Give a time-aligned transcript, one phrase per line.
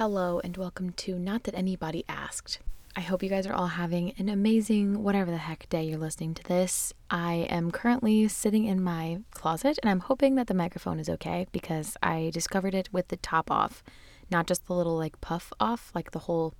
[0.00, 2.58] Hello, and welcome to Not That Anybody Asked.
[2.96, 6.32] I hope you guys are all having an amazing, whatever the heck day you're listening
[6.36, 6.94] to this.
[7.10, 11.48] I am currently sitting in my closet and I'm hoping that the microphone is okay
[11.52, 13.82] because I discovered it with the top off,
[14.30, 16.54] not just the little like puff off, like the whole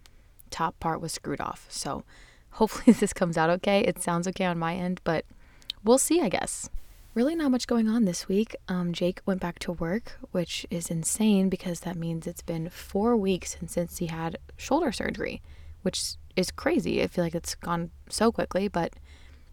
[0.51, 1.65] top part was screwed off.
[1.71, 2.05] So
[2.51, 3.81] hopefully this comes out okay.
[3.81, 5.25] It sounds okay on my end, but
[5.83, 6.69] we'll see, I guess.
[7.13, 8.55] Really, not much going on this week.
[8.69, 13.17] Um, Jake went back to work, which is insane because that means it's been four
[13.17, 15.43] weeks since he had shoulder surgery,
[15.83, 17.03] which is crazy.
[17.03, 18.93] I feel like it's gone so quickly, but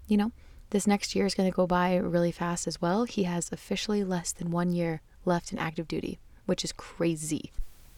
[0.08, 0.31] you know,
[0.70, 3.05] this next year is going to go by really fast as well.
[3.05, 7.52] He has officially less than one year left in active duty, which is crazy.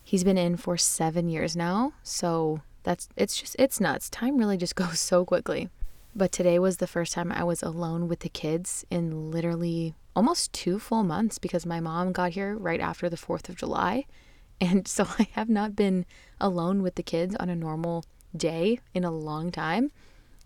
[0.04, 4.10] He's been in for seven years now, so that's it's just it's nuts.
[4.10, 5.70] Time really just goes so quickly.
[6.16, 10.52] But today was the first time I was alone with the kids in literally almost
[10.52, 14.06] two full months because my mom got here right after the 4th of July.
[14.62, 16.06] And so I have not been
[16.42, 18.04] alone with the kids on a normal
[18.36, 19.90] day in a long time.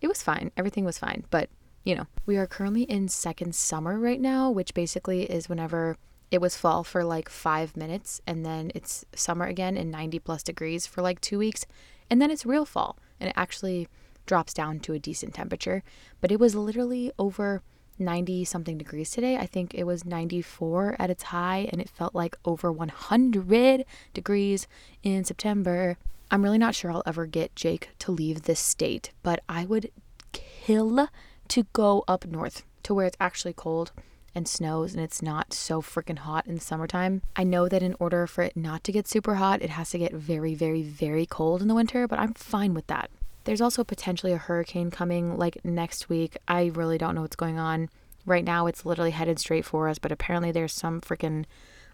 [0.00, 0.52] It was fine.
[0.56, 1.24] Everything was fine.
[1.30, 1.50] But,
[1.82, 5.96] you know, we are currently in second summer right now, which basically is whenever
[6.30, 10.44] it was fall for like five minutes and then it's summer again and 90 plus
[10.44, 11.66] degrees for like two weeks.
[12.08, 12.96] And then it's real fall.
[13.18, 13.88] And it actually
[14.26, 15.82] drops down to a decent temperature.
[16.20, 17.62] But it was literally over
[17.98, 19.36] 90 something degrees today.
[19.36, 24.66] I think it was 94 at its high, and it felt like over 100 degrees
[25.02, 25.96] in September.
[26.30, 29.90] I'm really not sure I'll ever get Jake to leave this state, but I would
[30.32, 31.08] kill
[31.48, 33.92] to go up north to where it's actually cold
[34.34, 37.22] and snows and it's not so freaking hot in the summertime.
[37.36, 39.98] I know that in order for it not to get super hot, it has to
[39.98, 43.10] get very, very, very cold in the winter, but I'm fine with that.
[43.44, 46.36] There's also potentially a hurricane coming like next week.
[46.48, 47.88] I really don't know what's going on.
[48.26, 51.44] Right now, it's literally headed straight for us, but apparently, there's some freaking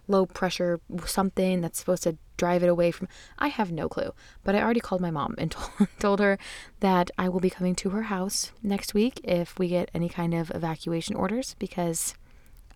[0.06, 3.08] low pressure something that's supposed to drive it away from.
[3.38, 4.12] I have no clue.
[4.44, 6.38] But I already called my mom and told, told her
[6.80, 10.34] that I will be coming to her house next week if we get any kind
[10.34, 12.14] of evacuation orders because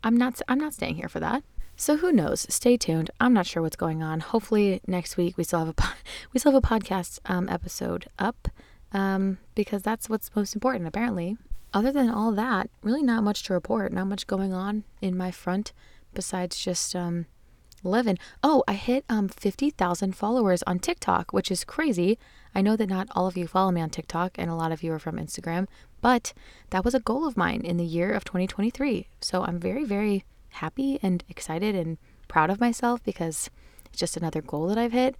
[0.02, 1.42] I'm not I'm not staying here for that.
[1.76, 2.46] So who knows?
[2.48, 3.10] Stay tuned.
[3.20, 4.20] I'm not sure what's going on.
[4.20, 5.94] Hopefully next week we still have a po-
[6.32, 8.48] we still have a podcast um, episode up
[8.92, 11.36] um, because that's what's most important apparently.
[11.72, 13.92] Other than all that, really not much to report.
[13.92, 15.72] Not much going on in my front
[16.12, 17.26] besides just um,
[17.82, 18.18] living.
[18.44, 22.18] Oh, I hit um 50,000 followers on TikTok, which is crazy.
[22.54, 24.84] I know that not all of you follow me on TikTok and a lot of
[24.84, 25.66] you are from Instagram,
[26.00, 26.32] but
[26.70, 29.08] that was a goal of mine in the year of 2023.
[29.20, 30.24] So I'm very very
[30.54, 31.98] happy and excited and
[32.28, 33.50] proud of myself because
[33.86, 35.16] it's just another goal that I've hit.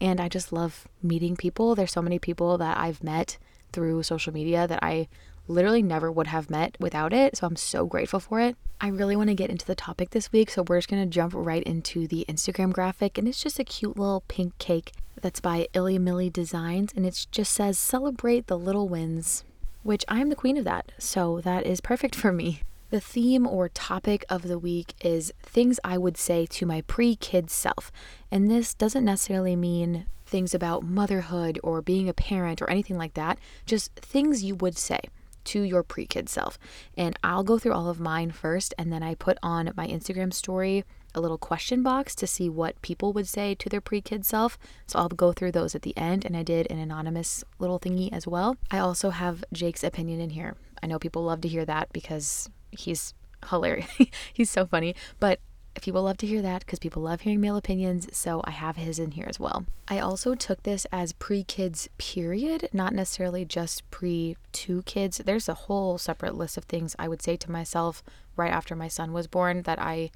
[0.00, 1.74] And I just love meeting people.
[1.74, 3.38] There's so many people that I've met
[3.72, 5.08] through social media that I
[5.48, 7.36] literally never would have met without it.
[7.36, 8.56] So I'm so grateful for it.
[8.80, 10.50] I really want to get into the topic this week.
[10.50, 13.16] So we're just going to jump right into the Instagram graphic.
[13.16, 16.92] And it's just a cute little pink cake that's by Illy Millie Designs.
[16.94, 19.44] And it just says, celebrate the little wins,
[19.82, 20.92] which I'm the queen of that.
[20.98, 22.62] So that is perfect for me.
[22.90, 27.16] The theme or topic of the week is things I would say to my pre
[27.16, 27.90] kid self.
[28.30, 33.14] And this doesn't necessarily mean things about motherhood or being a parent or anything like
[33.14, 35.00] that, just things you would say
[35.46, 36.58] to your pre kid self.
[36.96, 40.32] And I'll go through all of mine first, and then I put on my Instagram
[40.32, 44.24] story a little question box to see what people would say to their pre kid
[44.26, 44.58] self.
[44.86, 48.12] So I'll go through those at the end, and I did an anonymous little thingy
[48.12, 48.56] as well.
[48.70, 50.54] I also have Jake's opinion in here.
[50.82, 53.14] I know people love to hear that because he's
[53.50, 53.90] hilarious.
[54.32, 54.94] he's so funny.
[55.20, 55.40] But
[55.76, 58.76] if people love to hear that because people love hearing male opinions, so I have
[58.76, 59.66] his in here as well.
[59.88, 65.18] I also took this as pre kids, period, not necessarily just pre two kids.
[65.18, 68.02] There's a whole separate list of things I would say to myself
[68.36, 70.10] right after my son was born that I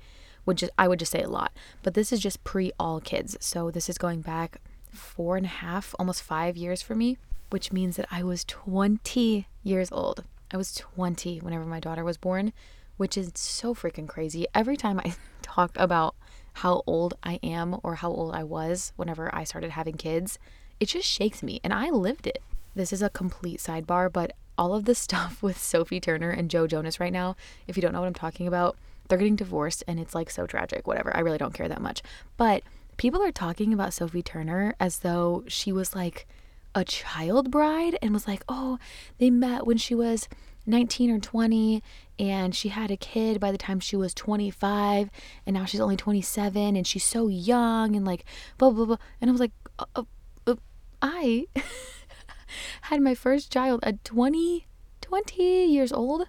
[0.46, 1.52] would just I would just say a lot.
[1.82, 3.36] But this is just pre all kids.
[3.40, 4.60] So this is going back
[4.90, 7.18] four and a half, almost five years for me,
[7.50, 10.24] which means that I was 20 years old.
[10.52, 12.52] I was 20 whenever my daughter was born,
[12.96, 14.46] which is so freaking crazy.
[14.54, 16.14] Every time I talk about
[16.54, 20.38] how old I am or how old I was whenever I started having kids,
[20.80, 21.60] it just shakes me.
[21.62, 22.42] And I lived it.
[22.74, 26.66] This is a complete sidebar, but all of the stuff with Sophie Turner and Joe
[26.66, 27.36] Jonas right now,
[27.66, 28.76] if you don't know what I'm talking about,
[29.08, 31.16] they're getting divorced and it's like so tragic, whatever.
[31.16, 32.02] I really don't care that much.
[32.36, 32.62] But
[32.96, 36.26] people are talking about Sophie Turner as though she was like
[36.74, 38.78] a child bride and was like, oh,
[39.18, 40.28] they met when she was
[40.66, 41.82] 19 or 20
[42.18, 45.10] and she had a kid by the time she was 25
[45.46, 48.24] and now she's only 27 and she's so young and like
[48.58, 48.96] blah blah blah.
[49.20, 50.04] And i was like uh, uh,
[50.46, 50.56] uh,
[51.00, 51.46] i
[52.82, 54.66] had my first child at 20
[55.00, 56.28] 20 years old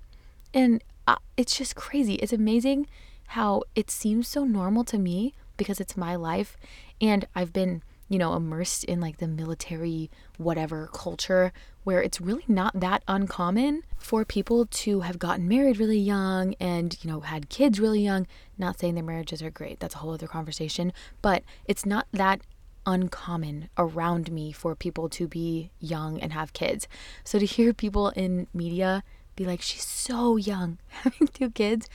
[0.54, 2.16] and uh, it's just crazy.
[2.16, 2.88] It's amazing
[3.28, 6.58] how it seems so normal to me because it's my life
[7.00, 7.82] and i've been
[8.12, 11.54] you know, immersed in like the military whatever culture
[11.86, 16.98] where it's really not that uncommon for people to have gotten married really young and,
[17.02, 18.28] you know, had kids really young.
[18.58, 20.92] Not saying their marriages are great, that's a whole other conversation,
[21.22, 22.42] but it's not that
[22.86, 26.90] uncommon around me for people to be young and have kids.
[27.24, 29.06] So to hear people in media
[29.38, 31.88] be like, she's so young having two kids,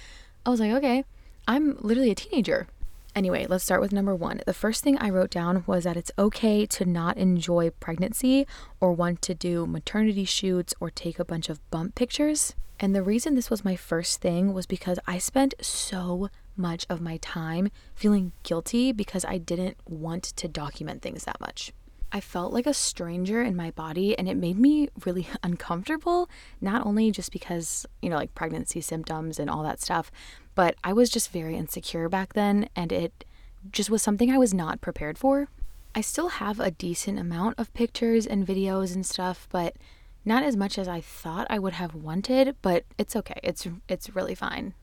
[0.47, 1.05] I was like, okay,
[1.47, 2.69] I'm literally a teenager.
[3.17, 4.43] Anyway, let's start with number one.
[4.45, 8.47] The first thing I wrote down was that it's okay to not enjoy pregnancy
[8.79, 12.55] or want to do maternity shoots or take a bunch of bump pictures.
[12.79, 16.29] And the reason this was my first thing was because I spent so
[16.59, 21.73] much of my time feeling guilty because I didn't want to document things that much.
[22.13, 26.29] I felt like a stranger in my body and it made me really uncomfortable,
[26.61, 30.13] not only just because, you know, like pregnancy symptoms and all that stuff,
[30.57, 33.25] but I was just very insecure back then, and it
[33.71, 35.49] just was something I was not prepared for.
[35.95, 39.77] I still have a decent amount of pictures and videos and stuff, but
[40.25, 43.39] not as much as I thought I would have wanted, but it's okay.
[43.45, 44.75] It's it's really fine.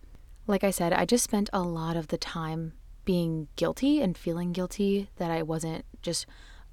[0.48, 2.74] Like I said, I just spent a lot of the time
[3.04, 6.26] being guilty and feeling guilty that I wasn't just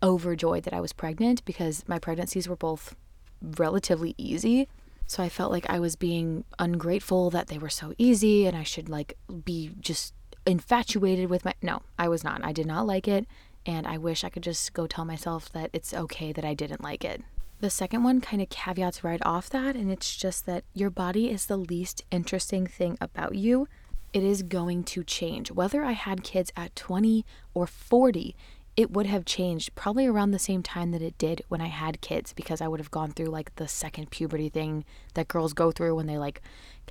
[0.03, 2.95] overjoyed that I was pregnant because my pregnancies were both
[3.43, 4.69] relatively easy.
[5.11, 8.63] So I felt like I was being ungrateful that they were so easy and I
[8.63, 10.15] should like be just
[10.47, 12.45] infatuated with my No, I was not.
[12.45, 13.27] I did not like it
[13.67, 16.85] and I wish I could just go tell myself that it's okay that I didn't
[16.85, 17.25] like it.
[17.59, 21.29] The second one kind of caveats right off that and it's just that your body
[21.29, 23.67] is the least interesting thing about you.
[24.13, 25.51] It is going to change.
[25.51, 28.37] Whether I had kids at 20 or 40,
[28.77, 32.01] it would have changed probably around the same time that it did when I had
[32.01, 34.85] kids because I would have gone through like the second puberty thing
[35.15, 36.41] that girls go through when they like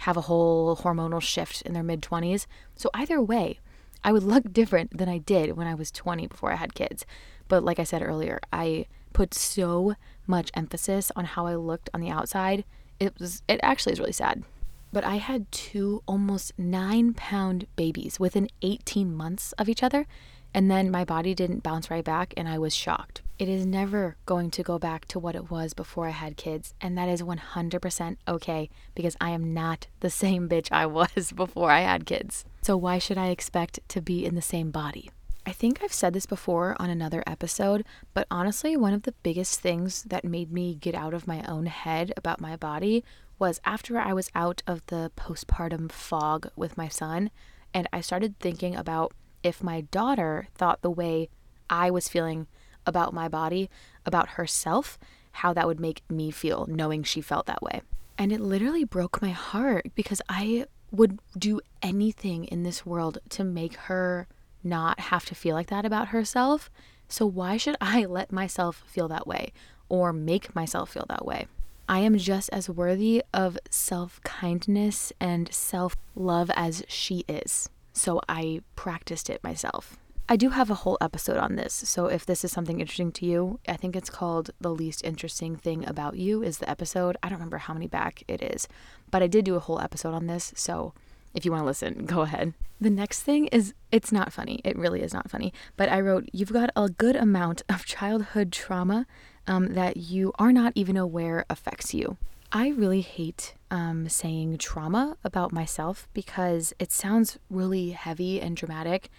[0.01, 2.45] have a whole hormonal shift in their mid 20s.
[2.75, 3.59] So either way,
[4.03, 7.05] I would look different than I did when I was 20 before I had kids.
[7.47, 9.95] But like I said earlier, I put so
[10.27, 12.65] much emphasis on how I looked on the outside.
[12.99, 14.43] It was it actually is really sad.
[14.91, 20.07] But I had two almost 9 pound babies within 18 months of each other
[20.53, 23.21] and then my body didn't bounce right back, and I was shocked.
[23.37, 26.73] It is never going to go back to what it was before I had kids,
[26.81, 31.71] and that is 100% okay because I am not the same bitch I was before
[31.71, 32.45] I had kids.
[32.61, 35.11] So, why should I expect to be in the same body?
[35.45, 39.61] I think I've said this before on another episode, but honestly, one of the biggest
[39.61, 43.03] things that made me get out of my own head about my body
[43.39, 47.31] was after I was out of the postpartum fog with my son,
[47.73, 49.13] and I started thinking about
[49.43, 51.29] if my daughter thought the way
[51.69, 52.47] I was feeling
[52.85, 53.69] about my body,
[54.05, 54.97] about herself,
[55.31, 57.81] how that would make me feel knowing she felt that way.
[58.17, 63.43] And it literally broke my heart because I would do anything in this world to
[63.43, 64.27] make her
[64.63, 66.69] not have to feel like that about herself.
[67.07, 69.53] So why should I let myself feel that way
[69.87, 71.47] or make myself feel that way?
[71.87, 78.21] I am just as worthy of self kindness and self love as she is so
[78.29, 79.97] I practiced it myself.
[80.31, 83.25] I do have a whole episode on this, so if this is something interesting to
[83.25, 87.17] you, I think it's called The Least Interesting Thing About You, is the episode.
[87.23, 88.67] I don't remember how many back it is,
[89.09, 90.93] but I did do a whole episode on this, so
[91.33, 92.53] if you want to listen, go ahead.
[92.79, 94.61] The next thing is it's not funny.
[94.63, 95.51] It really is not funny.
[95.75, 99.05] But I wrote, You've got a good amount of childhood trauma
[99.47, 102.17] um, that you are not even aware affects you.
[102.51, 109.09] I really hate um, saying trauma about myself because it sounds really heavy and dramatic,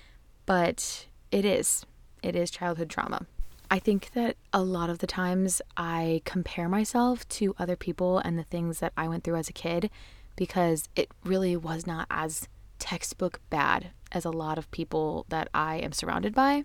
[0.46, 1.86] but it is.
[2.24, 3.26] It is childhood trauma.
[3.70, 8.36] I think that a lot of the times I compare myself to other people and
[8.36, 9.90] the things that I went through as a kid
[10.34, 12.48] because it really was not as
[12.80, 16.64] textbook bad as a lot of people that I am surrounded by.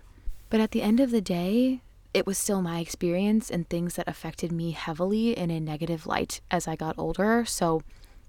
[0.50, 1.80] But at the end of the day,
[2.16, 6.40] it was still my experience and things that affected me heavily in a negative light
[6.50, 7.44] as I got older.
[7.44, 7.82] So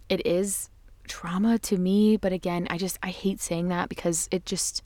[0.09, 0.69] it is
[1.07, 2.17] trauma to me.
[2.17, 4.83] But again, I just, I hate saying that because it just,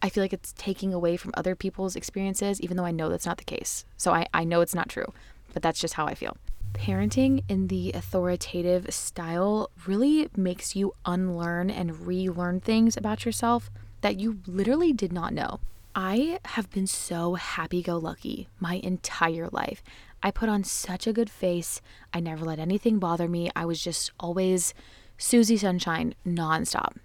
[0.00, 3.26] I feel like it's taking away from other people's experiences, even though I know that's
[3.26, 3.84] not the case.
[3.98, 5.12] So I, I know it's not true,
[5.52, 6.34] but that's just how I feel.
[6.72, 14.18] Parenting in the authoritative style really makes you unlearn and relearn things about yourself that
[14.18, 15.60] you literally did not know.
[16.00, 19.82] I have been so happy go lucky my entire life.
[20.22, 21.80] I put on such a good face.
[22.14, 23.50] I never let anything bother me.
[23.56, 24.74] I was just always
[25.16, 26.98] Susie Sunshine nonstop.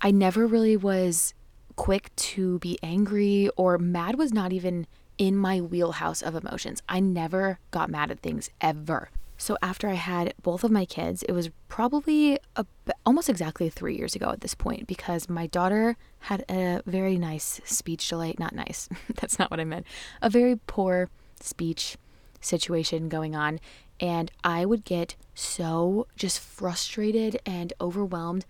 [0.00, 1.34] I never really was
[1.76, 4.86] quick to be angry or mad was not even
[5.18, 6.80] in my wheelhouse of emotions.
[6.88, 9.10] I never got mad at things ever.
[9.40, 12.66] So after I had both of my kids, it was probably a,
[13.06, 17.60] almost exactly three years ago at this point because my daughter had a very nice
[17.64, 18.34] speech delay.
[18.38, 19.86] Not nice, that's not what I meant.
[20.20, 21.08] A very poor
[21.40, 21.96] speech
[22.40, 23.60] situation going on.
[24.00, 28.44] And I would get so just frustrated and overwhelmed.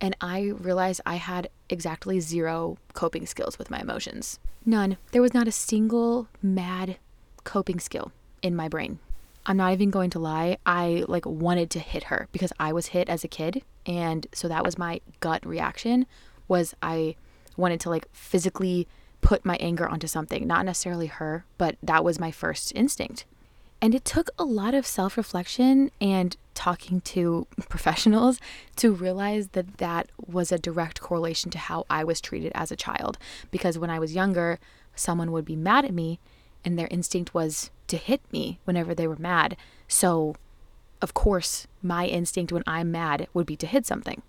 [0.00, 4.38] And I realized I had exactly zero coping skills with my emotions.
[4.66, 4.98] None.
[5.12, 6.98] There was not a single mad
[7.44, 8.98] coping skill in my brain.
[9.46, 10.58] I'm not even going to lie.
[10.64, 14.48] I like wanted to hit her because I was hit as a kid and so
[14.48, 16.06] that was my gut reaction
[16.48, 17.16] was I
[17.56, 18.88] wanted to like physically
[19.20, 23.24] put my anger onto something, not necessarily her, but that was my first instinct.
[23.80, 28.40] And it took a lot of self reflection and talking to professionals
[28.76, 32.76] to realize that that was a direct correlation to how I was treated as a
[32.76, 33.18] child.
[33.50, 34.58] Because when I was younger,
[34.94, 36.18] someone would be mad at me
[36.64, 39.56] and their instinct was to hit me whenever they were mad.
[39.88, 40.34] So,
[41.02, 44.22] of course, my instinct when I'm mad would be to hit something.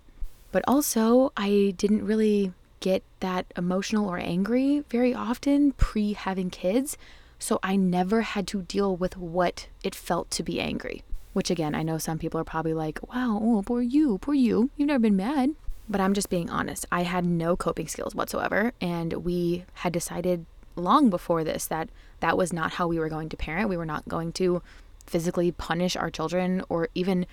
[0.52, 6.96] But also, I didn't really get that emotional or angry very often pre having kids.
[7.38, 11.02] So I never had to deal with what it felt to be angry.
[11.32, 14.70] Which, again, I know some people are probably like, wow, oh, poor you, poor you.
[14.76, 15.50] You've never been mad.
[15.88, 16.86] But I'm just being honest.
[16.90, 18.72] I had no coping skills whatsoever.
[18.80, 23.28] And we had decided long before this that that was not how we were going
[23.28, 23.68] to parent.
[23.68, 24.62] We were not going to
[25.06, 27.26] physically punish our children or even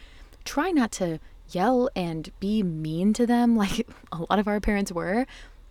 [0.45, 4.91] try not to yell and be mean to them like a lot of our parents
[4.91, 5.25] were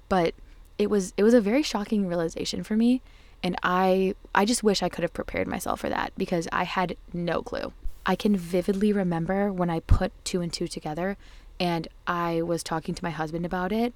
[0.08, 0.34] but
[0.78, 3.00] it was it was a very shocking realization for me
[3.42, 6.96] and I I just wish I could have prepared myself for that because I had
[7.12, 7.72] no clue.
[8.04, 11.16] I can vividly remember when I put two and two together
[11.58, 13.92] and I was talking to my husband about it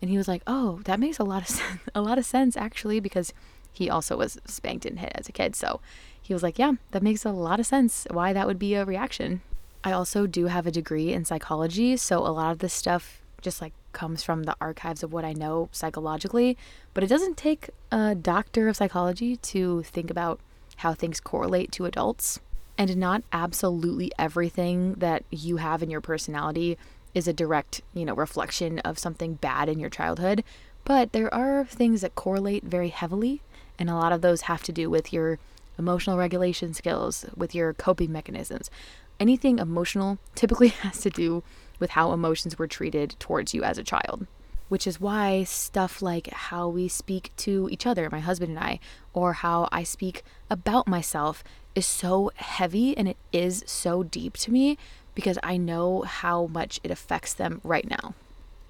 [0.00, 2.56] and he was like, "Oh, that makes a lot of sense, a lot of sense
[2.56, 3.32] actually because
[3.72, 5.80] he also was spanked and hit as a kid." So,
[6.20, 8.84] he was like, "Yeah, that makes a lot of sense why that would be a
[8.84, 9.42] reaction."
[9.84, 13.60] I also do have a degree in psychology, so a lot of this stuff just
[13.60, 16.56] like comes from the archives of what I know psychologically,
[16.94, 20.38] but it doesn't take a doctor of psychology to think about
[20.76, 22.40] how things correlate to adults.
[22.78, 26.78] And not absolutely everything that you have in your personality
[27.14, 30.42] is a direct, you know, reflection of something bad in your childhood,
[30.84, 33.42] but there are things that correlate very heavily,
[33.78, 35.38] and a lot of those have to do with your
[35.78, 38.70] emotional regulation skills, with your coping mechanisms.
[39.18, 41.42] Anything emotional typically has to do
[41.78, 44.26] with how emotions were treated towards you as a child.
[44.68, 48.80] Which is why stuff like how we speak to each other, my husband and I,
[49.12, 54.50] or how I speak about myself is so heavy and it is so deep to
[54.50, 54.78] me
[55.14, 58.14] because I know how much it affects them right now.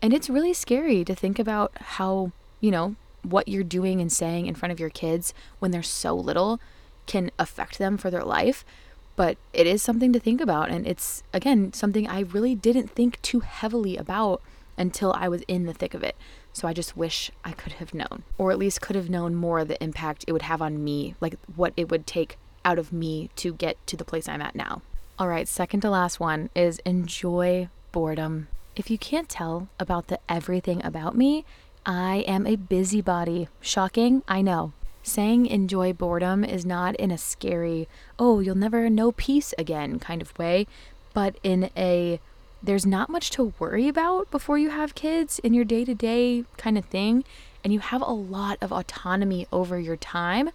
[0.00, 4.46] And it's really scary to think about how, you know, what you're doing and saying
[4.46, 6.60] in front of your kids when they're so little
[7.06, 8.64] can affect them for their life
[9.16, 13.20] but it is something to think about and it's again something I really didn't think
[13.22, 14.42] too heavily about
[14.76, 16.16] until I was in the thick of it.
[16.52, 19.64] So I just wish I could have known or at least could have known more
[19.64, 23.30] the impact it would have on me, like what it would take out of me
[23.36, 24.82] to get to the place I'm at now.
[25.18, 28.48] All right, second to last one is enjoy boredom.
[28.74, 31.44] If you can't tell about the everything about me,
[31.84, 33.48] I am a busybody.
[33.60, 34.72] Shocking, I know.
[35.02, 37.88] Saying enjoy boredom is not in a scary,
[38.20, 40.68] oh, you'll never know peace again kind of way,
[41.12, 42.20] but in a
[42.62, 46.44] there's not much to worry about before you have kids in your day to day
[46.56, 47.24] kind of thing,
[47.64, 50.50] and you have a lot of autonomy over your time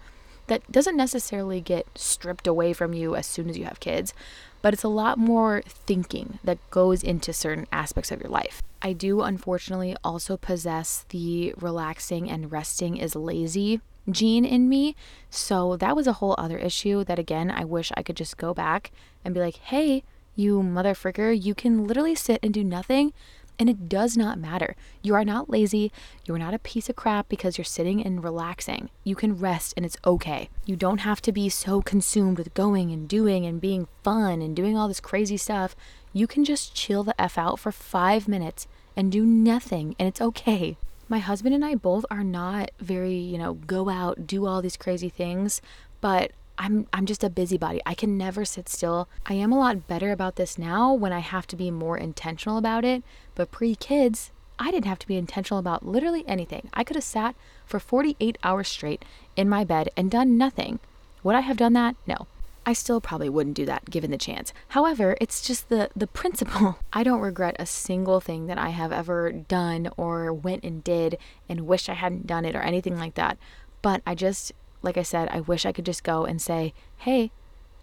[0.48, 4.14] that doesn't necessarily get stripped away from you as soon as you have kids,
[4.62, 8.62] but it's a lot more thinking that goes into certain aspects of your life.
[8.82, 14.96] I do unfortunately also possess the relaxing and resting is lazy gene in me.
[15.30, 18.54] So that was a whole other issue that, again, I wish I could just go
[18.54, 18.92] back
[19.24, 20.04] and be like, hey,
[20.36, 23.14] you mother fricker, you can literally sit and do nothing.
[23.60, 24.76] And it does not matter.
[25.02, 25.92] You are not lazy.
[26.26, 28.90] You are not a piece of crap because you're sitting and relaxing.
[29.04, 30.50] You can rest and it's okay.
[30.66, 34.56] You don't have to be so consumed with going and doing and being fun and
[34.56, 35.76] doing all this crazy stuff.
[36.14, 40.22] You can just chill the F out for five minutes and do nothing and it's
[40.22, 40.78] okay
[41.10, 44.78] my husband and I both are not very, you know, go out, do all these
[44.78, 45.62] crazy things,
[46.02, 47.82] but I'm I'm just a busybody.
[47.86, 49.08] I can never sit still.
[49.26, 52.58] I am a lot better about this now when I have to be more intentional
[52.58, 53.04] about it,
[53.36, 56.70] but pre-kids, I didn't have to be intentional about literally anything.
[56.74, 57.36] I could have sat
[57.66, 60.80] for 48 hours straight in my bed and done nothing.
[61.24, 61.96] Would I have done that?
[62.08, 62.28] No.
[62.66, 64.52] I still probably wouldn't do that given the chance.
[64.70, 66.80] However, it's just the the principle.
[66.94, 71.18] I don't regret a single thing that I have ever done or went and did
[71.48, 73.38] and wish I hadn't done it or anything like that.
[73.82, 77.32] But I just like I said, I wish I could just go and say, "Hey,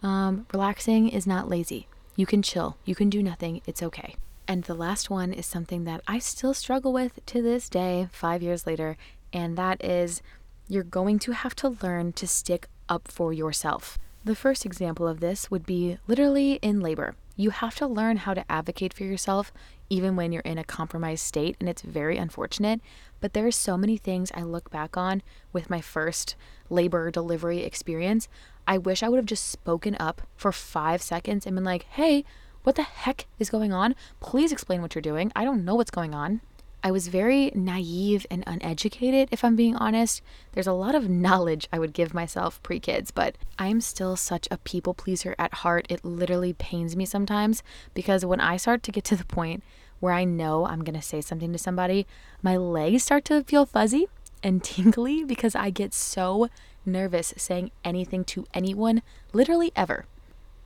[0.03, 1.89] Um, relaxing is not lazy.
[2.15, 4.17] You can chill, you can do nothing, it's okay.
[4.47, 8.43] And the last one is something that I still struggle with to this day, five
[8.43, 8.99] years later,
[9.33, 10.21] and that is
[10.69, 13.99] you're going to have to learn to stick up for yourself.
[14.25, 17.15] The first example of this would be literally in labor.
[17.37, 19.53] You have to learn how to advocate for yourself
[19.89, 22.81] even when you're in a compromised state, and it's very unfortunate.
[23.25, 26.37] But there are so many things I look back on with my first
[26.69, 28.29] labor delivery experience.
[28.69, 32.27] I wish I would have just spoken up for five seconds and been like, hey,
[32.65, 33.95] what the heck is going on?
[34.21, 35.33] Please explain what you're doing.
[35.35, 36.43] I don't know what's going on.
[36.83, 40.21] I was very naive and uneducated, if I'm being honest.
[40.53, 44.17] There's a lot of knowledge I would give myself pre kids, but I am still
[44.17, 45.87] such a people pleaser at heart.
[45.89, 47.63] It literally pains me sometimes
[47.95, 49.65] because when I start to get to the point
[50.05, 52.07] where I know I'm going to say something to somebody,
[52.43, 54.07] my legs start to feel fuzzy
[54.43, 56.51] and tingly because I get so
[56.85, 59.01] nervous saying anything to anyone,
[59.33, 60.05] literally ever.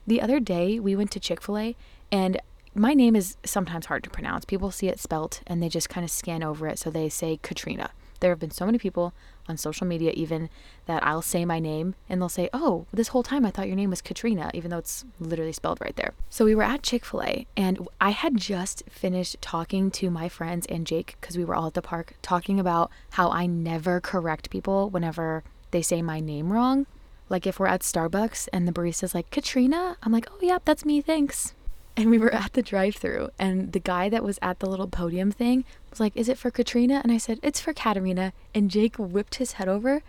[0.05, 1.75] The other day, we went to Chick fil A,
[2.11, 2.41] and
[2.75, 4.43] my name is sometimes hard to pronounce.
[4.43, 6.77] People see it spelt and they just kind of scan over it.
[6.77, 7.91] So they say Katrina.
[8.19, 9.13] There have been so many people
[9.49, 10.49] on social media, even
[10.85, 13.75] that I'll say my name and they'll say, Oh, this whole time I thought your
[13.75, 16.13] name was Katrina, even though it's literally spelled right there.
[16.29, 20.29] So we were at Chick fil A and I had just finished talking to my
[20.29, 23.99] friends and Jake because we were all at the park talking about how I never
[23.99, 26.85] correct people whenever they say my name wrong.
[27.29, 30.83] Like if we're at Starbucks and the barista's like, Katrina, I'm like, oh, yeah, that's
[30.83, 31.53] me, thanks.
[31.99, 34.87] And we were at the drive through and the guy that was at the little
[34.87, 37.01] podium thing was like, is it for Katrina?
[37.03, 38.31] And I said, it's for Katarina.
[38.55, 40.01] And Jake whipped his head over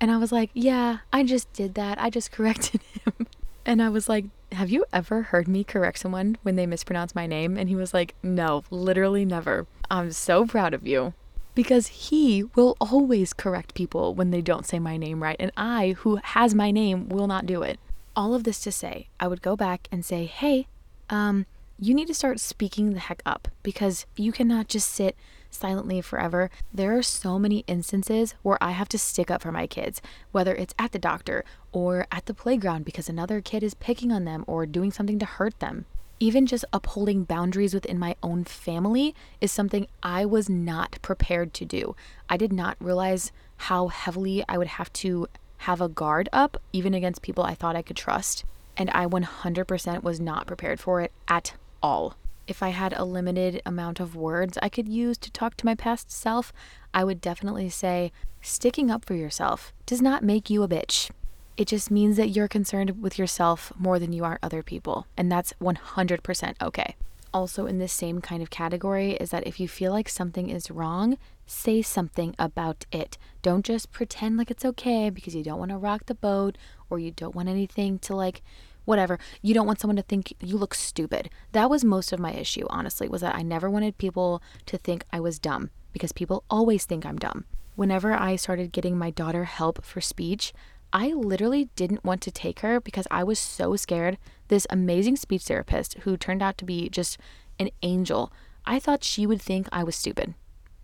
[0.00, 2.00] and I was like, yeah, I just did that.
[2.00, 3.26] I just corrected him.
[3.66, 7.26] And I was like, have you ever heard me correct someone when they mispronounce my
[7.26, 7.56] name?
[7.56, 9.66] And he was like, no, literally never.
[9.90, 11.14] I'm so proud of you
[11.56, 15.36] because he will always correct people when they don't say my name right.
[15.40, 17.80] And I, who has my name, will not do it.
[18.14, 20.68] All of this to say, I would go back and say, hey,
[21.14, 21.46] um,
[21.78, 25.16] you need to start speaking the heck up because you cannot just sit
[25.50, 26.50] silently forever.
[26.72, 30.02] There are so many instances where I have to stick up for my kids,
[30.32, 34.24] whether it's at the doctor or at the playground because another kid is picking on
[34.24, 35.86] them or doing something to hurt them
[36.20, 41.64] even just upholding boundaries within my own family is something I was not prepared to
[41.64, 41.96] do.
[42.28, 45.26] I did not realize how heavily I would have to
[45.58, 48.44] have a guard up, even against people I thought I could trust.
[48.76, 52.16] And I 100% was not prepared for it at all.
[52.46, 55.74] If I had a limited amount of words I could use to talk to my
[55.74, 56.52] past self,
[56.92, 61.10] I would definitely say sticking up for yourself does not make you a bitch.
[61.56, 65.06] It just means that you're concerned with yourself more than you are other people.
[65.16, 66.96] And that's 100% okay.
[67.34, 70.70] Also, in this same kind of category, is that if you feel like something is
[70.70, 73.18] wrong, say something about it.
[73.42, 76.56] Don't just pretend like it's okay because you don't want to rock the boat
[76.88, 78.40] or you don't want anything to like
[78.84, 79.18] whatever.
[79.42, 81.28] You don't want someone to think you look stupid.
[81.50, 85.04] That was most of my issue, honestly, was that I never wanted people to think
[85.12, 87.46] I was dumb because people always think I'm dumb.
[87.74, 90.52] Whenever I started getting my daughter help for speech,
[90.94, 94.16] I literally didn't want to take her because I was so scared.
[94.46, 97.18] This amazing speech therapist, who turned out to be just
[97.58, 98.32] an angel,
[98.64, 100.34] I thought she would think I was stupid,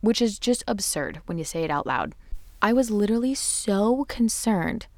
[0.00, 2.16] which is just absurd when you say it out loud.
[2.60, 4.88] I was literally so concerned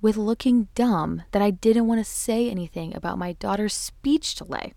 [0.00, 4.72] with looking dumb that I didn't want to say anything about my daughter's speech delay.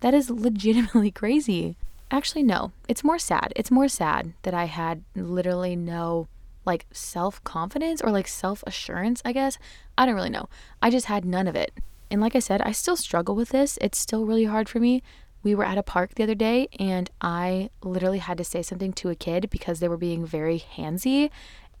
[0.00, 1.76] That is legitimately crazy.
[2.10, 3.52] Actually, no, it's more sad.
[3.54, 6.26] It's more sad that I had literally no
[6.66, 9.58] like self confidence or like self assurance, I guess.
[9.96, 10.48] I don't really know.
[10.82, 11.72] I just had none of it.
[12.10, 13.78] And like I said, I still struggle with this.
[13.80, 15.02] It's still really hard for me.
[15.42, 18.92] We were at a park the other day and I literally had to say something
[18.94, 21.30] to a kid because they were being very handsy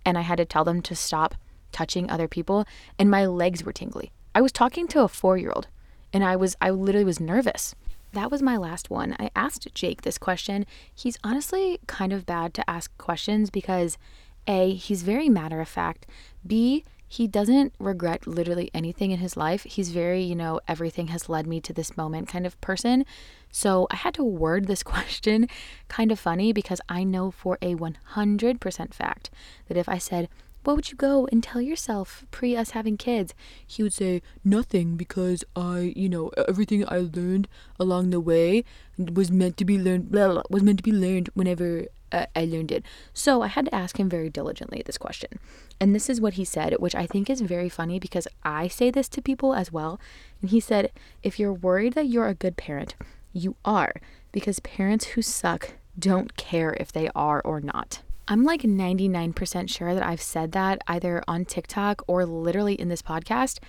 [0.04, 1.34] and I had to tell them to stop
[1.72, 2.64] touching other people
[2.98, 4.12] and my legs were tingly.
[4.34, 5.66] I was talking to a 4-year-old
[6.12, 7.74] and I was I literally was nervous.
[8.12, 9.16] That was my last one.
[9.18, 10.64] I asked Jake this question.
[10.94, 13.98] He's honestly kind of bad to ask questions because
[14.46, 16.06] a, he's very matter of fact.
[16.46, 19.62] B, he doesn't regret literally anything in his life.
[19.62, 23.04] He's very, you know, everything has led me to this moment kind of person.
[23.52, 25.48] So I had to word this question
[25.88, 29.30] kind of funny because I know for a 100% fact
[29.68, 30.28] that if I said,
[30.66, 33.34] what would you go and tell yourself pre us having kids?
[33.64, 37.46] He would say, Nothing, because I, you know, everything I learned
[37.78, 38.64] along the way
[38.98, 42.46] was meant to be learned, blah, blah, was meant to be learned whenever uh, I
[42.46, 42.84] learned it.
[43.14, 45.38] So I had to ask him very diligently this question.
[45.80, 48.90] And this is what he said, which I think is very funny because I say
[48.90, 50.00] this to people as well.
[50.40, 50.90] And he said,
[51.22, 52.96] If you're worried that you're a good parent,
[53.32, 53.94] you are,
[54.32, 58.02] because parents who suck don't care if they are or not.
[58.28, 63.02] I'm like 99% sure that I've said that either on TikTok or literally in this
[63.02, 63.60] podcast,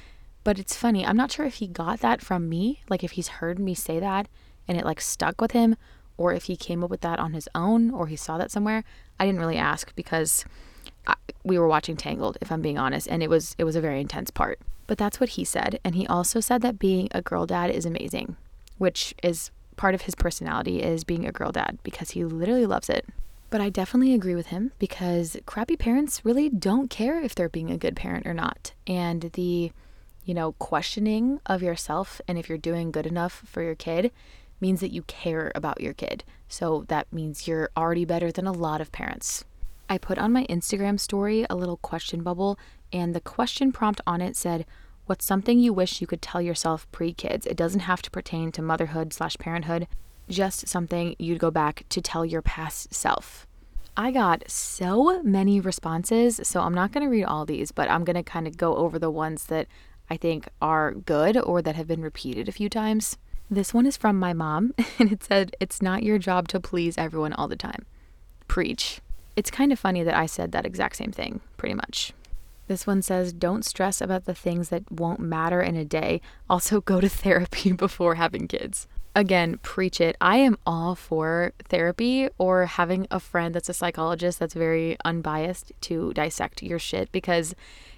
[0.43, 3.27] But it's funny, I'm not sure if he got that from me, like if he's
[3.27, 4.29] heard me say that
[4.67, 5.75] and it like stuck with him,
[6.17, 8.83] or if he came up with that on his own or he saw that somewhere.
[9.19, 10.45] I didn't really ask because
[11.05, 13.81] I, we were watching Tangled, if I'm being honest, and it was it was a
[13.81, 14.59] very intense part.
[14.87, 17.85] But that's what he said, and he also said that being a girl dad is
[17.85, 18.37] amazing,
[18.77, 22.89] which is part of his personality is being a girl dad because he literally loves
[22.89, 23.05] it.
[23.49, 27.71] But I definitely agree with him because crappy parents really don't care if they're being
[27.71, 28.73] a good parent or not.
[28.85, 29.71] And the,
[30.25, 34.11] you know, questioning of yourself and if you're doing good enough for your kid
[34.59, 36.23] means that you care about your kid.
[36.49, 39.45] So that means you're already better than a lot of parents.
[39.89, 42.59] I put on my Instagram story a little question bubble,
[42.91, 44.65] and the question prompt on it said,
[45.05, 47.45] What's something you wish you could tell yourself pre kids?
[47.45, 49.87] It doesn't have to pertain to motherhood slash parenthood,
[50.29, 53.47] just something you'd go back to tell your past self.
[53.95, 58.03] I got so many responses, so I'm not going to read all these, but I'm
[58.03, 59.67] going to kind of go over the ones that
[60.09, 63.17] I think are good or that have been repeated a few times.
[63.49, 66.97] This one is from my mom, and it said, It's not your job to please
[66.97, 67.85] everyone all the time.
[68.47, 69.01] Preach.
[69.35, 72.13] It's kind of funny that I said that exact same thing, pretty much.
[72.67, 76.21] This one says, Don't stress about the things that won't matter in a day.
[76.49, 78.87] Also, go to therapy before having kids.
[79.17, 80.15] Again, preach it.
[80.21, 85.71] I am all for therapy or having a friend that's a psychologist that's very unbiased
[85.81, 87.55] to dissect your shit because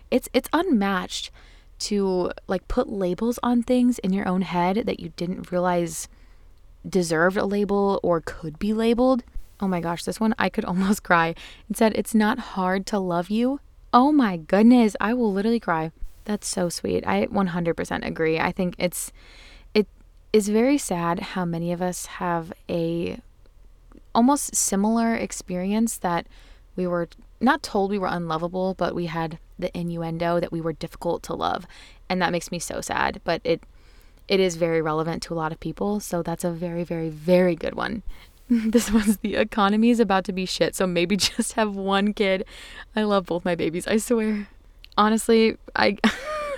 [0.10, 1.30] it's it's unmatched
[1.80, 6.08] to like put labels on things in your own head that you didn't realize
[6.88, 9.26] deserved a label or could be labeled.
[9.60, 11.36] Oh my gosh, this one I could almost cry.
[11.70, 13.60] It said, It's not hard to love you.
[13.92, 15.92] Oh my goodness, I will literally cry.
[16.24, 17.06] That's so sweet.
[17.06, 18.40] I 100% agree.
[18.40, 19.14] I think it's it
[20.32, 23.20] is very sad how many of us have a
[24.14, 26.28] almost similar experience that
[26.76, 27.08] we were
[27.42, 31.34] not told we were unlovable, but we had the innuendo that we were difficult to
[31.34, 31.66] love.
[32.10, 33.64] And that makes me so sad, but it
[34.28, 37.56] it is very relevant to a lot of people, so that's a very very very
[37.56, 38.04] good one.
[38.50, 42.46] this one's the economy is about to be shit, so maybe just have one kid.
[42.96, 44.48] I love both my babies, I swear.
[44.98, 45.98] Honestly, I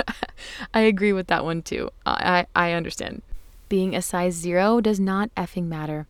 [0.74, 1.90] I agree with that one too.
[2.06, 3.22] I I understand.
[3.72, 6.06] Being a size 0 does not effing matter.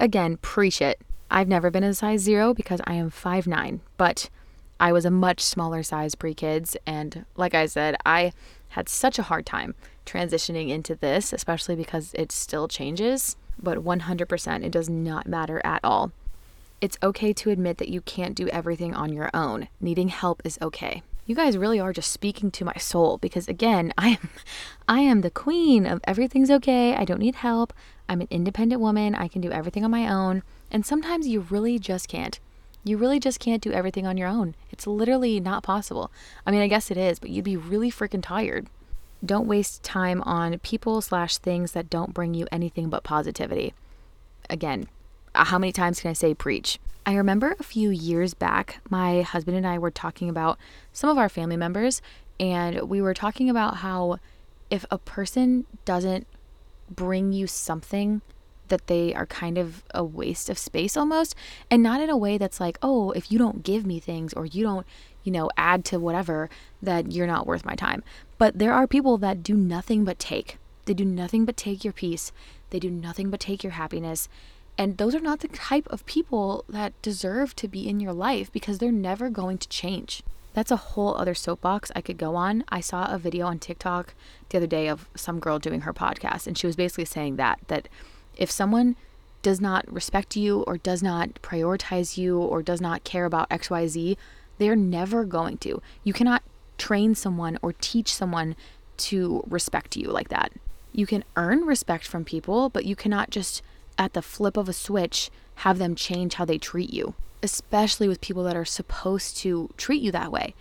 [0.00, 1.00] Again, preach it.
[1.30, 4.28] I've never been a size 0 because I am five nine, but
[4.80, 6.76] I was a much smaller size pre kids.
[6.84, 8.32] And like I said, I
[8.70, 14.64] had such a hard time transitioning into this, especially because it still changes but 100%
[14.64, 16.12] it does not matter at all.
[16.80, 19.68] It's okay to admit that you can't do everything on your own.
[19.80, 21.02] Needing help is okay.
[21.26, 24.30] You guys really are just speaking to my soul because again, I am
[24.88, 26.94] I am the queen of everything's okay.
[26.94, 27.72] I don't need help.
[28.08, 29.16] I'm an independent woman.
[29.16, 30.44] I can do everything on my own.
[30.70, 32.38] And sometimes you really just can't.
[32.84, 34.54] You really just can't do everything on your own.
[34.70, 36.12] It's literally not possible.
[36.46, 38.68] I mean, I guess it is, but you'd be really freaking tired.
[39.24, 43.74] Don't waste time on people slash things that don't bring you anything but positivity.
[44.48, 44.86] Again,
[45.34, 46.78] how many times can I say preach?
[47.08, 50.58] I remember a few years back, my husband and I were talking about
[50.92, 52.02] some of our family members,
[52.40, 54.18] and we were talking about how
[54.70, 56.26] if a person doesn't
[56.90, 58.22] bring you something
[58.66, 61.36] that they are kind of a waste of space almost,
[61.70, 64.44] and not in a way that's like, oh, if you don't give me things or
[64.44, 64.84] you don't,
[65.22, 66.50] you know, add to whatever,
[66.82, 68.02] that you're not worth my time.
[68.36, 70.58] But there are people that do nothing but take.
[70.86, 72.32] They do nothing but take your peace.
[72.70, 74.28] They do nothing but take your happiness.
[74.78, 78.52] And those are not the type of people that deserve to be in your life
[78.52, 80.22] because they're never going to change.
[80.52, 82.64] That's a whole other soapbox I could go on.
[82.68, 84.14] I saw a video on TikTok
[84.48, 87.58] the other day of some girl doing her podcast, and she was basically saying that
[87.68, 87.88] that
[88.36, 88.96] if someone
[89.42, 94.16] does not respect you or does not prioritize you or does not care about XYZ,
[94.58, 95.80] they're never going to.
[96.04, 96.42] You cannot
[96.78, 98.56] train someone or teach someone
[98.96, 100.52] to respect you like that.
[100.92, 103.62] You can earn respect from people, but you cannot just
[103.98, 108.20] at the flip of a switch have them change how they treat you, especially with
[108.20, 110.54] people that are supposed to treat you that way.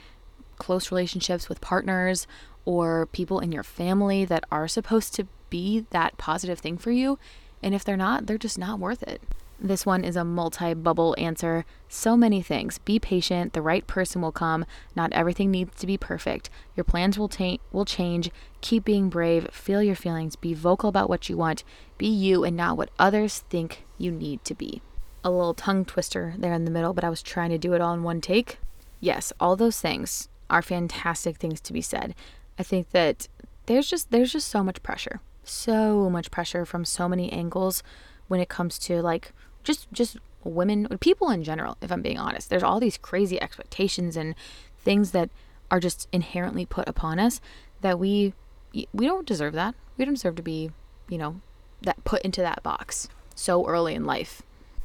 [0.57, 2.27] Close relationships with partners
[2.63, 7.19] or people in your family that are supposed to be that positive thing for you.
[7.61, 9.21] And if they're not, they're just not worth it.
[9.59, 11.65] This one is a multi bubble answer.
[11.87, 12.77] So many things.
[12.79, 13.53] Be patient.
[13.53, 14.65] The right person will come.
[14.95, 16.49] Not everything needs to be perfect.
[16.75, 18.29] Your plans will, ta- will change.
[18.61, 19.47] Keep being brave.
[19.51, 20.35] Feel your feelings.
[20.35, 21.63] Be vocal about what you want.
[21.97, 24.81] Be you and not what others think you need to be.
[25.23, 27.81] A little tongue twister there in the middle, but I was trying to do it
[27.81, 28.59] all in one take.
[28.99, 32.13] Yes, all those things are fantastic things to be said.
[32.59, 33.27] I think that
[33.65, 35.21] there's just there's just so much pressure.
[35.43, 37.83] So much pressure from so many angles
[38.27, 39.31] when it comes to like
[39.65, 44.15] just just women people in general if i'm being honest there's all these crazy expectations
[44.15, 44.35] and
[44.83, 45.29] things that
[45.71, 47.41] are just inherently put upon us
[47.81, 48.33] that we
[48.93, 49.75] we don't deserve that.
[49.97, 50.71] We don't deserve to be,
[51.07, 51.41] you know,
[51.81, 54.41] that put into that box so early in life.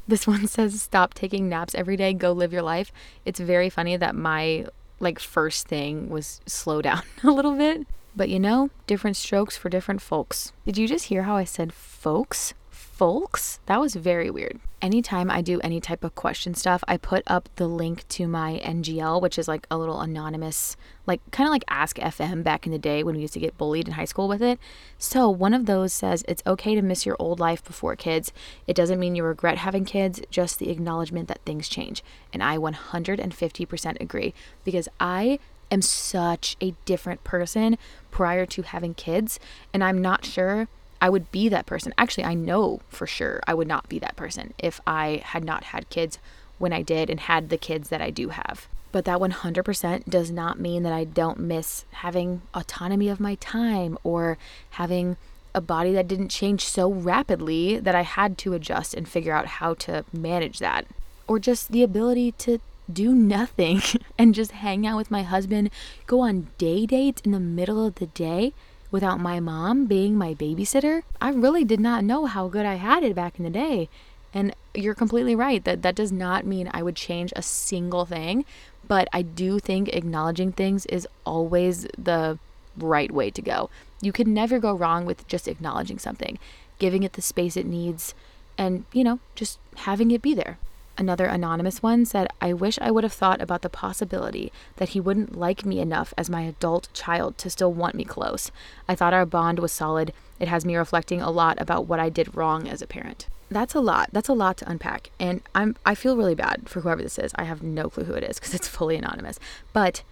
[0.07, 2.91] This one says stop taking naps every day, go live your life.
[3.25, 4.65] It's very funny that my
[4.99, 7.85] like first thing was slow down a little bit.
[8.15, 10.51] But you know, different strokes for different folks.
[10.65, 12.53] Did you just hear how I said folks?
[13.01, 13.59] Folks.
[13.65, 14.59] That was very weird.
[14.79, 18.61] Anytime I do any type of question stuff, I put up the link to my
[18.63, 22.71] NGL, which is like a little anonymous, like kind of like Ask FM back in
[22.71, 24.59] the day when we used to get bullied in high school with it.
[24.99, 28.31] So one of those says it's okay to miss your old life before kids.
[28.67, 32.03] It doesn't mean you regret having kids, just the acknowledgement that things change.
[32.31, 35.39] And I 150% agree because I
[35.71, 37.79] am such a different person
[38.11, 39.39] prior to having kids.
[39.73, 40.67] And I'm not sure
[41.01, 41.93] I would be that person.
[41.97, 45.65] Actually, I know for sure I would not be that person if I had not
[45.65, 46.19] had kids
[46.59, 48.67] when I did and had the kids that I do have.
[48.91, 53.97] But that 100% does not mean that I don't miss having autonomy of my time
[54.03, 54.37] or
[54.71, 55.17] having
[55.55, 59.45] a body that didn't change so rapidly that I had to adjust and figure out
[59.45, 60.85] how to manage that.
[61.27, 62.59] Or just the ability to
[62.91, 63.81] do nothing
[64.17, 65.71] and just hang out with my husband,
[66.05, 68.53] go on day dates in the middle of the day
[68.91, 73.03] without my mom being my babysitter, I really did not know how good I had
[73.03, 73.89] it back in the day.
[74.33, 78.45] And you're completely right that that does not mean I would change a single thing,
[78.87, 82.37] but I do think acknowledging things is always the
[82.77, 83.69] right way to go.
[84.01, 86.39] You can never go wrong with just acknowledging something,
[86.79, 88.13] giving it the space it needs,
[88.57, 90.57] and, you know, just having it be there.
[91.01, 94.99] Another anonymous one said, I wish I would have thought about the possibility that he
[94.99, 98.51] wouldn't like me enough as my adult child to still want me close.
[98.87, 100.13] I thought our bond was solid.
[100.39, 103.25] It has me reflecting a lot about what I did wrong as a parent.
[103.49, 104.09] That's a lot.
[104.11, 105.09] That's a lot to unpack.
[105.19, 107.31] And I'm I feel really bad for whoever this is.
[107.33, 109.39] I have no clue who it is because it's fully anonymous.
[109.73, 110.03] But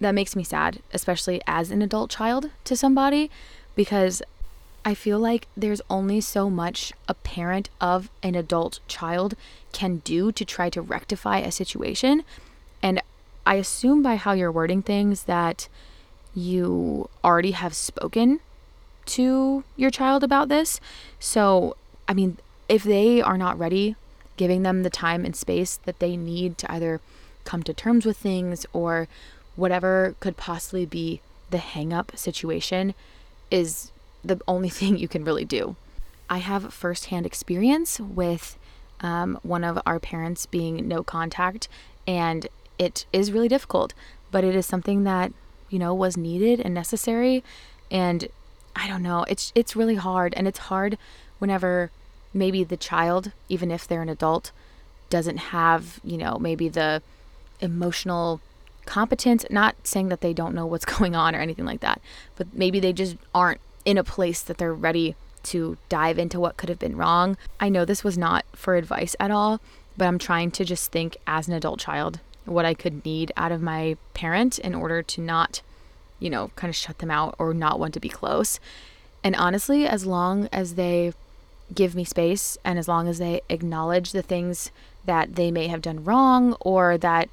[0.00, 3.30] that makes me sad, especially as an adult child to somebody
[3.74, 4.22] because
[4.84, 9.34] I feel like there's only so much a parent of an adult child
[9.72, 12.24] can do to try to rectify a situation.
[12.82, 13.02] And
[13.44, 15.68] I assume by how you're wording things that
[16.34, 18.40] you already have spoken
[19.06, 20.80] to your child about this.
[21.18, 21.76] So,
[22.08, 22.38] I mean,
[22.68, 23.96] if they are not ready,
[24.36, 27.00] giving them the time and space that they need to either
[27.44, 29.08] come to terms with things or
[29.56, 32.94] whatever could possibly be the hang up situation
[33.50, 33.90] is
[34.24, 35.76] the only thing you can really do.
[36.28, 38.56] I have firsthand experience with
[39.00, 41.68] um, one of our parents being no contact,
[42.06, 42.46] and
[42.78, 43.94] it is really difficult,
[44.30, 45.32] but it is something that
[45.68, 47.42] you know was needed and necessary.
[47.90, 48.28] And
[48.76, 50.98] I don't know, it's it's really hard, and it's hard
[51.38, 51.90] whenever
[52.32, 54.52] maybe the child, even if they're an adult,
[55.08, 57.02] doesn't have you know maybe the
[57.60, 58.40] emotional
[58.86, 59.44] competence.
[59.50, 62.00] Not saying that they don't know what's going on or anything like that,
[62.36, 66.56] but maybe they just aren't in a place that they're ready to dive into what
[66.56, 67.36] could have been wrong.
[67.58, 69.60] I know this was not for advice at all,
[69.96, 73.52] but I'm trying to just think as an adult child what I could need out
[73.52, 75.62] of my parent in order to not,
[76.18, 78.60] you know, kind of shut them out or not want to be close.
[79.22, 81.12] And honestly, as long as they
[81.74, 84.70] give me space and as long as they acknowledge the things
[85.04, 87.28] that they may have done wrong or that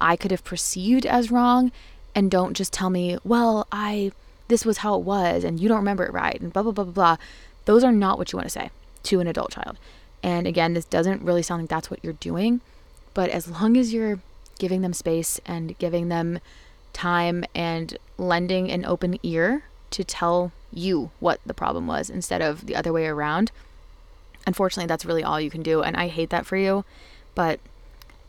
[0.00, 1.70] I could have perceived as wrong
[2.14, 4.12] and don't just tell me, well, I
[4.52, 6.84] this was how it was and you don't remember it right and blah blah blah
[6.84, 7.16] blah blah
[7.64, 8.70] those are not what you want to say
[9.02, 9.78] to an adult child.
[10.22, 12.60] And again this doesn't really sound like that's what you're doing
[13.14, 14.20] but as long as you're
[14.58, 16.38] giving them space and giving them
[16.92, 22.66] time and lending an open ear to tell you what the problem was instead of
[22.66, 23.50] the other way around
[24.46, 26.84] unfortunately that's really all you can do and i hate that for you
[27.34, 27.58] but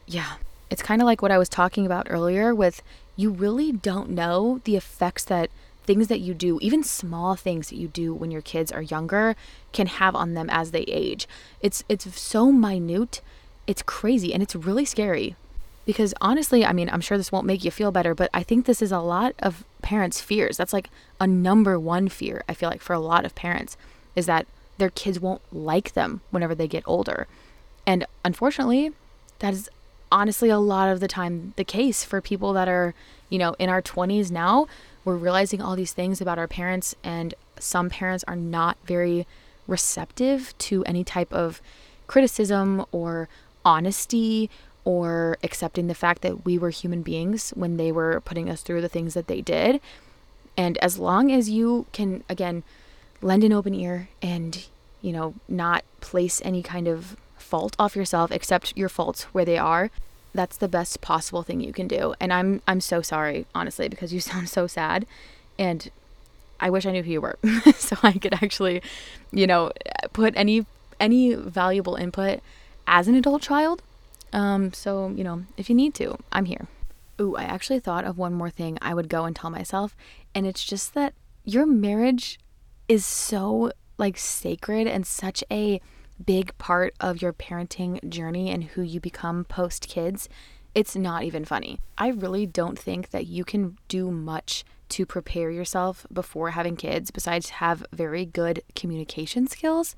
[0.07, 0.33] yeah.
[0.69, 2.81] It's kind of like what i was talking about earlier with
[3.15, 5.51] you really don't know the effects that
[5.83, 9.35] things that you do, even small things that you do when your kids are younger,
[9.71, 11.27] can have on them as they age.
[11.61, 13.21] It's it's so minute.
[13.67, 15.35] It's crazy and it's really scary.
[15.85, 18.65] Because honestly, I mean, I'm sure this won't make you feel better, but I think
[18.65, 20.55] this is a lot of parents' fears.
[20.55, 23.75] That's like a number one fear, I feel like, for a lot of parents,
[24.15, 27.27] is that their kids won't like them whenever they get older.
[27.85, 28.93] And unfortunately,
[29.39, 29.69] that is
[30.09, 32.93] honestly a lot of the time the case for people that are,
[33.29, 34.67] you know, in our 20s now
[35.05, 39.27] we're realizing all these things about our parents, and some parents are not very
[39.67, 41.61] receptive to any type of
[42.07, 43.29] criticism or
[43.65, 44.49] honesty
[44.85, 48.81] or accepting the fact that we were human beings when they were putting us through
[48.81, 49.79] the things that they did.
[50.57, 52.63] And as long as you can, again,
[53.21, 54.65] lend an open ear and,
[55.01, 59.57] you know, not place any kind of fault off yourself, accept your faults where they
[59.57, 59.89] are,
[60.33, 62.13] that's the best possible thing you can do.
[62.19, 65.05] And I'm I'm so sorry, honestly, because you sound so sad.
[65.57, 65.89] And
[66.59, 67.37] I wish I knew who you were
[67.75, 68.81] so I could actually,
[69.31, 69.71] you know,
[70.13, 70.65] put any
[70.99, 72.39] any valuable input
[72.87, 73.81] as an adult child.
[74.31, 76.67] Um, so, you know, if you need to, I'm here.
[77.21, 79.95] Ooh, I actually thought of one more thing I would go and tell myself,
[80.33, 82.39] and it's just that your marriage
[82.87, 85.79] is so like sacred and such a
[86.23, 90.29] big part of your parenting journey and who you become post kids.
[90.75, 91.79] It's not even funny.
[91.97, 97.11] I really don't think that you can do much to prepare yourself before having kids
[97.11, 99.95] besides have very good communication skills.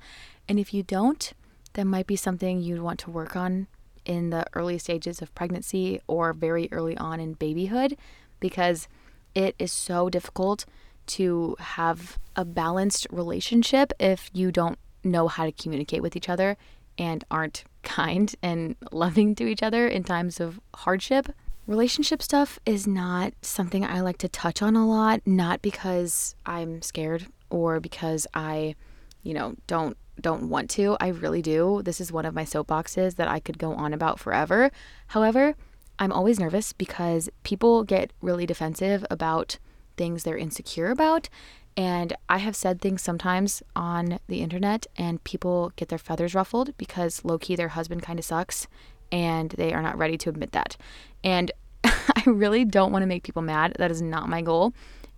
[0.48, 1.32] And if you don't,
[1.74, 3.66] that might be something you'd want to work on
[4.04, 7.96] in the early stages of pregnancy or very early on in babyhood
[8.40, 8.88] because
[9.34, 10.64] it is so difficult
[11.06, 16.56] to have a balanced relationship if you don't know how to communicate with each other
[16.98, 21.28] and aren't kind and loving to each other in times of hardship.
[21.66, 26.80] Relationship stuff is not something I like to touch on a lot, not because I'm
[26.80, 28.76] scared or because I,
[29.22, 30.96] you know, don't don't want to.
[30.98, 31.82] I really do.
[31.84, 34.70] This is one of my soapboxes that I could go on about forever.
[35.08, 35.54] However,
[35.98, 39.58] I'm always nervous because people get really defensive about
[39.96, 41.28] things they're insecure about.
[41.76, 46.76] And I have said things sometimes on the internet, and people get their feathers ruffled
[46.78, 48.66] because low key their husband kind of sucks
[49.12, 50.76] and they are not ready to admit that.
[51.22, 51.52] And
[51.84, 53.76] I really don't want to make people mad.
[53.78, 54.72] That is not my goal.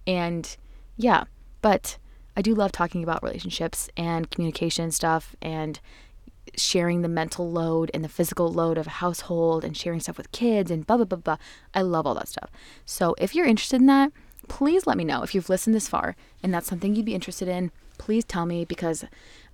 [0.06, 0.56] And
[0.96, 1.24] yeah,
[1.62, 1.98] but
[2.36, 5.80] I do love talking about relationships and communication stuff and
[6.56, 10.32] sharing the mental load and the physical load of a household and sharing stuff with
[10.32, 11.36] kids and blah, blah, blah, blah.
[11.74, 12.50] I love all that stuff.
[12.84, 14.12] So if you're interested in that,
[14.48, 15.22] please let me know.
[15.22, 18.64] If you've listened this far and that's something you'd be interested in, please tell me
[18.64, 19.04] because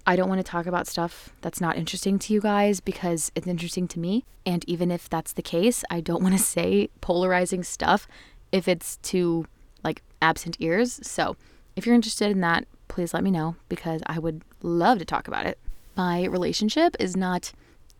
[0.06, 3.46] I don't want to talk about stuff that's not interesting to you guys because it's
[3.46, 4.24] interesting to me.
[4.44, 8.06] And even if that's the case, I don't want to say polarizing stuff
[8.52, 9.46] if it's to
[9.82, 11.00] like absent ears.
[11.02, 11.36] So
[11.76, 15.26] if you're interested in that, please let me know because I would love to talk
[15.26, 15.58] about it.
[15.96, 17.52] My relationship is not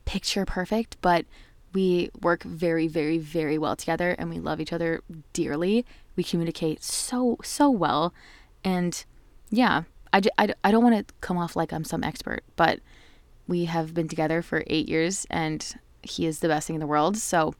[0.04, 1.24] picture perfect, but
[1.74, 5.84] we work very, very, very well together and we love each other dearly.
[6.16, 8.14] We communicate so, so well.
[8.62, 9.04] And
[9.50, 9.82] yeah,
[10.12, 12.80] I, I, I don't want to come off like I'm some expert, but
[13.46, 16.86] we have been together for eight years and he is the best thing in the
[16.86, 17.16] world.
[17.16, 17.54] So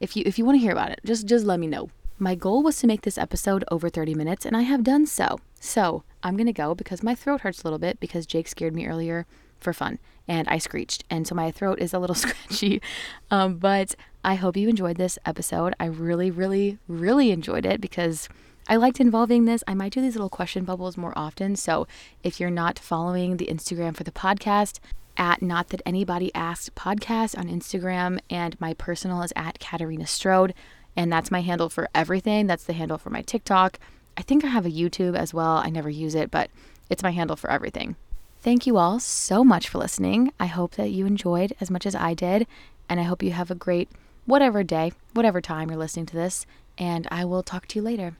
[0.00, 1.88] if you if you want to hear about it, just just let me know.
[2.18, 5.40] My goal was to make this episode over 30 minutes, and I have done so.
[5.58, 8.74] So I'm going to go because my throat hurts a little bit because Jake scared
[8.74, 9.26] me earlier
[9.62, 9.98] for fun
[10.28, 11.04] and I screeched.
[11.10, 12.80] And so my throat is a little scratchy.
[13.30, 13.94] Um, but
[14.24, 15.74] I hope you enjoyed this episode.
[15.80, 18.28] I really, really, really enjoyed it because
[18.68, 19.64] I liked involving this.
[19.66, 21.56] I might do these little question bubbles more often.
[21.56, 21.86] So
[22.22, 24.78] if you're not following the Instagram for the podcast,
[25.16, 30.54] at Not That Anybody Asked Podcast on Instagram, and my personal is at Katarina Strode.
[30.96, 32.46] And that's my handle for everything.
[32.46, 33.78] That's the handle for my TikTok.
[34.16, 35.58] I think I have a YouTube as well.
[35.58, 36.50] I never use it, but
[36.90, 37.96] it's my handle for everything.
[38.42, 40.32] Thank you all so much for listening.
[40.40, 42.48] I hope that you enjoyed as much as I did,
[42.88, 43.88] and I hope you have a great
[44.26, 46.44] whatever day, whatever time you're listening to this,
[46.76, 48.16] and I will talk to you later.